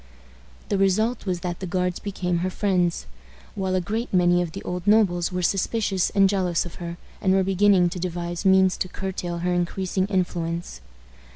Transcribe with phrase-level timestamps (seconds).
[0.69, 3.05] The result was that the Guards became her friends,
[3.53, 7.35] while a great many of the old nobles were suspicious and jealous of her, and
[7.35, 10.81] were beginning to devise means to curtail her increasing influence.